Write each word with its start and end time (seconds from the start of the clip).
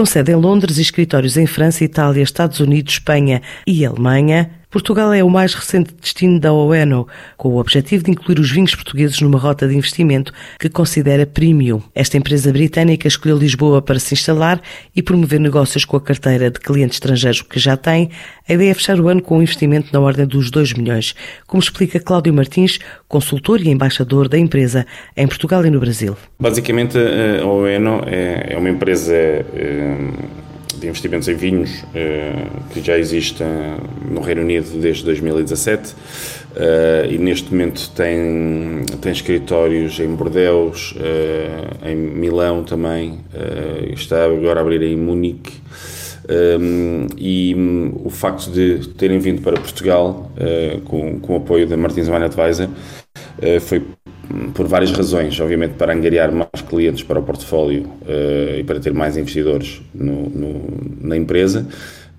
com 0.00 0.06
sede 0.06 0.32
em 0.32 0.34
Londres 0.34 0.78
e 0.78 0.80
escritórios 0.80 1.36
em 1.36 1.44
França, 1.44 1.84
Itália, 1.84 2.22
Estados 2.22 2.58
Unidos, 2.58 2.94
Espanha 2.94 3.42
e 3.66 3.84
Alemanha, 3.84 4.50
Portugal 4.70 5.12
é 5.12 5.24
o 5.24 5.28
mais 5.28 5.52
recente 5.52 5.92
destino 6.00 6.38
da 6.38 6.52
Oeno, 6.52 7.08
com 7.36 7.48
o 7.48 7.58
objetivo 7.58 8.04
de 8.04 8.12
incluir 8.12 8.38
os 8.38 8.52
vinhos 8.52 8.72
portugueses 8.72 9.20
numa 9.20 9.36
rota 9.36 9.66
de 9.66 9.74
investimento 9.74 10.32
que 10.60 10.68
considera 10.68 11.26
premium. 11.26 11.82
Esta 11.92 12.16
empresa 12.16 12.52
britânica 12.52 13.08
escolheu 13.08 13.36
Lisboa 13.36 13.82
para 13.82 13.98
se 13.98 14.14
instalar 14.14 14.62
e 14.94 15.02
promover 15.02 15.40
negócios 15.40 15.84
com 15.84 15.96
a 15.96 16.00
carteira 16.00 16.52
de 16.52 16.60
clientes 16.60 16.96
estrangeiros 16.96 17.42
que 17.42 17.58
já 17.58 17.76
tem. 17.76 18.10
A 18.48 18.52
ideia 18.52 18.70
é 18.70 18.74
fechar 18.74 19.00
o 19.00 19.08
ano 19.08 19.20
com 19.20 19.38
um 19.38 19.42
investimento 19.42 19.92
na 19.92 19.98
ordem 19.98 20.24
dos 20.24 20.52
2 20.52 20.74
milhões, 20.74 21.16
como 21.48 21.60
explica 21.60 21.98
Cláudio 21.98 22.32
Martins, 22.32 22.78
consultor 23.08 23.60
e 23.60 23.70
embaixador 23.70 24.28
da 24.28 24.38
empresa 24.38 24.86
em 25.16 25.26
Portugal 25.26 25.66
e 25.66 25.70
no 25.70 25.80
Brasil. 25.80 26.16
Basicamente, 26.38 26.96
a 26.96 27.44
Oeno 27.44 28.04
é, 28.06 28.54
é 28.54 28.56
uma 28.56 28.70
empresa 28.70 29.14
eh, 29.14 29.96
de 30.80 30.88
investimentos 30.88 31.28
em 31.28 31.34
vinhos, 31.34 31.84
eh, 31.94 32.46
que 32.72 32.80
já 32.80 32.98
existe 32.98 33.44
no 34.10 34.20
Reino 34.20 34.40
Unido 34.40 34.80
desde 34.80 35.04
2017 35.04 35.94
eh, 36.56 37.08
e 37.10 37.18
neste 37.18 37.50
momento 37.50 37.90
tem, 37.90 38.84
tem 39.00 39.12
escritórios 39.12 40.00
em 40.00 40.08
Bordeaux, 40.08 40.94
eh, 40.98 41.90
em 41.90 41.96
Milão 41.96 42.64
também, 42.64 43.20
está 43.92 44.24
agora 44.24 44.60
a 44.60 44.62
abrir 44.62 44.82
em 44.82 44.96
Munique. 44.96 45.60
Um, 46.30 47.08
e 47.16 47.52
um, 47.56 48.02
o 48.04 48.10
facto 48.10 48.52
de 48.52 48.86
terem 48.90 49.18
vindo 49.18 49.42
para 49.42 49.58
Portugal 49.58 50.30
uh, 50.36 50.80
com, 50.82 51.18
com 51.18 51.32
o 51.32 51.36
apoio 51.38 51.66
da 51.66 51.76
Martins 51.76 52.08
Wine 52.08 52.26
Advisor 52.26 52.68
foi 53.60 53.82
por 54.54 54.66
várias 54.66 54.92
razões, 54.92 55.38
obviamente 55.40 55.74
para 55.74 55.92
angariar 55.92 56.30
mais 56.32 56.62
clientes 56.68 57.02
para 57.02 57.18
o 57.18 57.22
portfólio 57.22 57.82
uh, 57.82 58.58
e 58.58 58.64
para 58.64 58.78
ter 58.78 58.92
mais 58.92 59.16
investidores 59.16 59.82
no, 59.92 60.28
no, 60.30 60.64
na 61.00 61.16
empresa, 61.16 61.66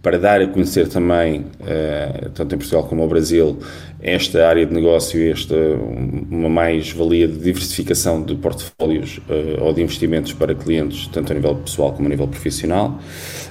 para 0.01 0.17
dar 0.17 0.41
a 0.41 0.47
conhecer 0.47 0.87
também, 0.87 1.41
uh, 1.41 2.29
tanto 2.33 2.55
em 2.55 2.57
Portugal 2.57 2.83
como 2.85 3.03
no 3.03 3.07
Brasil, 3.07 3.59
esta 4.01 4.47
área 4.47 4.65
de 4.65 4.73
negócio, 4.73 5.31
esta 5.31 5.55
uma 5.55 6.49
mais-valia 6.49 7.27
de 7.27 7.37
diversificação 7.37 8.23
de 8.23 8.33
portfólios 8.33 9.19
uh, 9.29 9.63
ou 9.63 9.71
de 9.73 9.81
investimentos 9.83 10.33
para 10.33 10.55
clientes, 10.55 11.07
tanto 11.07 11.31
a 11.31 11.35
nível 11.35 11.55
pessoal 11.55 11.91
como 11.93 12.07
a 12.07 12.09
nível 12.09 12.27
profissional. 12.27 12.99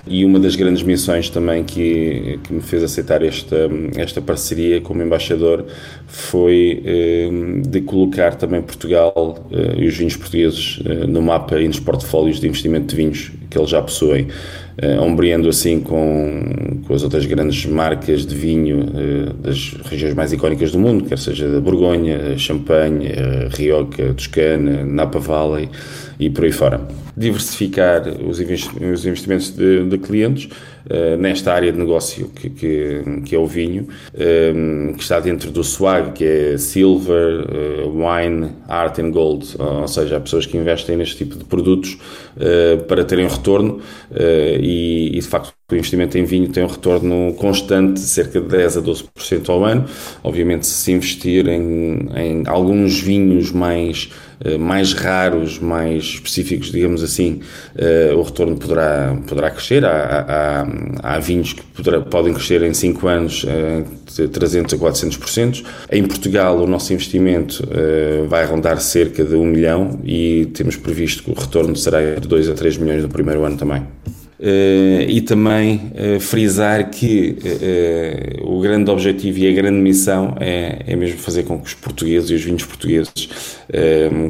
E 0.06 0.24
uma 0.24 0.40
das 0.40 0.56
grandes 0.56 0.82
missões 0.82 1.30
também 1.30 1.62
que, 1.62 2.40
que 2.42 2.52
me 2.52 2.60
fez 2.60 2.82
aceitar 2.82 3.22
esta, 3.22 3.68
esta 3.96 4.20
parceria 4.20 4.80
como 4.80 5.02
embaixador 5.02 5.66
foi 6.08 6.82
uh, 6.82 7.60
de 7.60 7.80
colocar 7.82 8.34
também 8.34 8.60
Portugal 8.60 9.46
e 9.76 9.86
os 9.86 9.96
vinhos 9.96 10.16
portugueses 10.16 10.80
no 11.08 11.22
mapa 11.22 11.60
e 11.60 11.68
nos 11.68 11.78
portfólios 11.78 12.40
de 12.40 12.48
investimento 12.48 12.86
de 12.86 12.96
vinhos 12.96 13.32
que 13.48 13.58
eles 13.58 13.70
já 13.70 13.82
possuem 13.82 14.28
uh, 14.82 15.02
ombreando 15.02 15.48
assim 15.48 15.80
com, 15.80 16.80
com 16.86 16.94
as 16.94 17.02
outras 17.02 17.26
grandes 17.26 17.66
marcas 17.66 18.26
de 18.26 18.34
vinho 18.34 18.80
uh, 18.80 19.34
das 19.34 19.76
regiões 19.84 20.14
mais 20.14 20.32
icónicas 20.32 20.72
do 20.72 20.78
mundo, 20.78 21.04
quer 21.04 21.18
seja 21.18 21.48
da 21.48 21.60
Borgonha, 21.60 22.36
Champagne, 22.38 23.08
uh, 23.08 23.56
Rioja, 23.56 24.14
Toscana, 24.14 24.84
Napa 24.84 25.18
Valley 25.18 25.68
e 26.18 26.30
por 26.30 26.44
aí 26.44 26.52
fora. 26.52 26.80
Diversificar 27.16 28.02
os, 28.26 28.40
investimentos 28.40 29.50
de, 29.50 29.84
de 29.84 29.98
clientes 29.98 30.48
uh, 30.86 31.16
nesta 31.18 31.52
área 31.52 31.70
de 31.70 31.78
negócio 31.78 32.28
que, 32.28 32.48
que, 32.48 33.02
que 33.24 33.34
é 33.34 33.38
o 33.38 33.46
vinho, 33.46 33.88
um, 34.54 34.94
que 34.94 35.02
está 35.02 35.20
dentro 35.20 35.50
do 35.50 35.62
SWAG, 35.62 36.12
que 36.12 36.24
é 36.24 36.56
Silver, 36.56 37.44
Wine, 37.86 38.52
Art 38.68 38.98
and 38.98 39.10
Gold, 39.10 39.46
ou 39.58 39.88
seja, 39.88 40.16
há 40.16 40.20
pessoas 40.20 40.46
que 40.46 40.56
investem 40.56 40.96
neste 40.96 41.16
tipo 41.16 41.36
de 41.36 41.44
produtos 41.44 41.98
para 42.86 43.04
terem 43.04 43.26
retorno 43.26 43.80
e 44.70 45.20
de 45.20 45.26
facto 45.26 45.52
o 45.70 45.76
investimento 45.76 46.18
em 46.18 46.24
vinho 46.24 46.48
tem 46.48 46.64
um 46.64 46.66
retorno 46.66 47.32
constante 47.34 47.94
de 47.94 48.00
cerca 48.00 48.40
de 48.40 48.48
10 48.48 48.78
a 48.78 48.82
12% 48.82 49.48
ao 49.48 49.64
ano. 49.64 49.84
Obviamente, 50.22 50.66
se 50.66 50.92
investir 50.92 51.46
em, 51.48 52.08
em 52.16 52.42
alguns 52.46 53.00
vinhos 53.00 53.52
mais, 53.52 54.10
eh, 54.44 54.58
mais 54.58 54.92
raros, 54.92 55.58
mais 55.58 56.04
específicos, 56.04 56.72
digamos 56.72 57.02
assim, 57.02 57.40
uh, 57.76 58.16
o 58.16 58.22
retorno 58.22 58.56
poderá, 58.56 59.16
poderá 59.26 59.50
crescer. 59.50 59.84
Há, 59.84 60.66
há, 61.02 61.14
há 61.14 61.18
vinhos 61.18 61.52
que 61.52 61.62
poderá, 61.62 62.00
podem 62.00 62.34
crescer 62.34 62.62
em 62.62 62.74
5 62.74 63.06
anos 63.06 63.44
uh, 63.44 63.84
de 64.14 64.28
300 64.28 64.74
a 64.74 64.76
400%. 64.76 65.64
Em 65.92 66.04
Portugal, 66.04 66.58
o 66.58 66.66
nosso 66.66 66.92
investimento 66.92 67.62
vai 68.28 68.44
rondar 68.44 68.80
cerca 68.80 69.24
de 69.24 69.36
1 69.36 69.44
milhão 69.44 70.00
e 70.04 70.46
temos 70.52 70.76
previsto 70.76 71.22
que 71.22 71.30
o 71.30 71.34
retorno 71.34 71.76
será 71.76 72.16
de 72.16 72.26
2 72.26 72.48
a 72.48 72.54
3 72.54 72.76
milhões 72.78 73.02
no 73.02 73.08
primeiro 73.08 73.44
ano 73.44 73.56
também. 73.56 73.84
Uh, 74.40 75.04
e 75.06 75.20
também 75.20 75.92
uh, 75.92 76.18
frisar 76.18 76.88
que 76.88 77.36
uh, 78.40 78.50
o 78.50 78.58
grande 78.58 78.90
objetivo 78.90 79.38
e 79.38 79.46
a 79.46 79.52
grande 79.52 79.76
missão 79.76 80.34
é, 80.40 80.78
é 80.86 80.96
mesmo 80.96 81.18
fazer 81.18 81.42
com 81.42 81.58
que 81.58 81.66
os 81.66 81.74
portugueses 81.74 82.30
e 82.30 82.34
os 82.34 82.42
vinhos 82.42 82.64
portugueses 82.64 83.28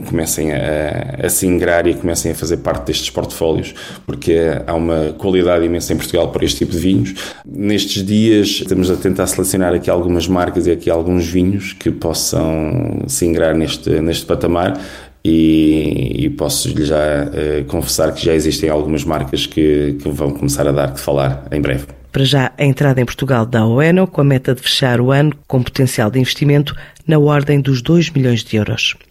comecem 0.06 0.52
a, 0.52 1.20
a 1.24 1.28
se 1.28 1.46
ingrar 1.46 1.86
e 1.86 1.94
comecem 1.94 2.32
a 2.32 2.34
fazer 2.34 2.58
parte 2.58 2.86
destes 2.86 3.08
portfólios, 3.08 3.72
porque 4.04 4.36
há 4.66 4.74
uma 4.74 5.14
qualidade 5.16 5.64
imensa 5.64 5.94
em 5.94 5.96
Portugal 5.96 6.28
para 6.30 6.44
este 6.44 6.58
tipo 6.58 6.72
de 6.72 6.78
vinhos. 6.78 7.14
Nestes 7.46 8.04
dias 8.04 8.48
estamos 8.48 8.90
a 8.90 8.96
tentar 8.96 9.26
selecionar 9.28 9.72
aqui 9.72 9.88
algumas 9.88 10.28
marcas 10.28 10.66
e 10.66 10.72
aqui 10.72 10.90
alguns 10.90 11.26
vinhos 11.26 11.72
que 11.72 11.90
possam 11.90 13.04
se 13.06 13.24
ingrar 13.24 13.54
neste, 13.54 13.88
neste 14.00 14.26
patamar 14.26 14.78
e, 15.24 16.24
e 16.24 16.30
posso-lhe 16.30 16.84
já 16.84 16.96
uh, 16.96 17.64
confessar 17.66 18.12
que 18.12 18.24
já 18.24 18.34
existem 18.34 18.70
algumas 18.70 19.04
marcas 19.04 19.46
que, 19.46 19.96
que 20.00 20.08
vão 20.08 20.30
começar 20.30 20.66
a 20.66 20.72
dar 20.72 20.94
que 20.94 21.00
falar 21.00 21.46
em 21.52 21.60
breve. 21.60 21.86
Para 22.12 22.24
já, 22.24 22.52
a 22.58 22.64
entrada 22.64 23.00
em 23.00 23.04
Portugal 23.04 23.46
da 23.46 23.64
OENO, 23.64 24.06
com 24.06 24.20
a 24.20 24.24
meta 24.24 24.54
de 24.54 24.60
fechar 24.60 25.00
o 25.00 25.12
ano 25.12 25.32
com 25.46 25.62
potencial 25.62 26.10
de 26.10 26.18
investimento 26.18 26.74
na 27.06 27.18
ordem 27.18 27.60
dos 27.60 27.80
2 27.82 28.10
milhões 28.10 28.42
de 28.42 28.56
euros. 28.56 28.96